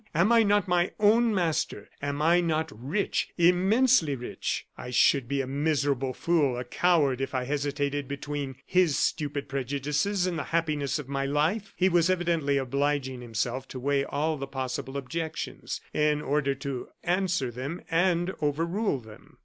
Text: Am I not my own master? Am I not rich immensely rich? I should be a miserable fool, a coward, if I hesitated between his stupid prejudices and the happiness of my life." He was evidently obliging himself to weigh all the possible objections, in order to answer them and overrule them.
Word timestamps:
Am 0.15 0.31
I 0.31 0.41
not 0.41 0.67
my 0.67 0.89
own 0.99 1.31
master? 1.31 1.87
Am 2.01 2.23
I 2.23 2.41
not 2.41 2.71
rich 2.75 3.27
immensely 3.37 4.15
rich? 4.15 4.65
I 4.75 4.89
should 4.89 5.27
be 5.27 5.41
a 5.41 5.45
miserable 5.45 6.11
fool, 6.11 6.57
a 6.57 6.63
coward, 6.63 7.21
if 7.21 7.35
I 7.35 7.43
hesitated 7.43 8.07
between 8.07 8.55
his 8.65 8.97
stupid 8.97 9.47
prejudices 9.47 10.25
and 10.25 10.39
the 10.39 10.45
happiness 10.45 10.97
of 10.97 11.07
my 11.07 11.27
life." 11.27 11.71
He 11.77 11.87
was 11.87 12.09
evidently 12.09 12.57
obliging 12.57 13.21
himself 13.21 13.67
to 13.67 13.79
weigh 13.79 14.03
all 14.03 14.37
the 14.37 14.47
possible 14.47 14.97
objections, 14.97 15.79
in 15.93 16.19
order 16.19 16.55
to 16.55 16.87
answer 17.03 17.51
them 17.51 17.83
and 17.91 18.33
overrule 18.41 18.97
them. 18.99 19.37